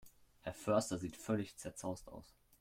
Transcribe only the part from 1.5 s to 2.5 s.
zerzaust aus.